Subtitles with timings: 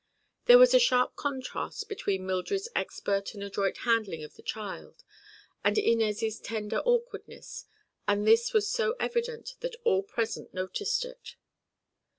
[0.45, 5.03] There was a sharp contrast between Mildred's expert and adroit handling of the child
[5.63, 7.65] and Inez' tender awkwardness,
[8.07, 11.35] and this was so evident that all present noticed it.